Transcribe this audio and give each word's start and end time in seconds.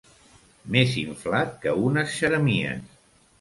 Més 0.75 0.95
inflat 1.01 1.51
que 1.67 1.75
unes 1.91 2.17
xeremies. 2.23 2.99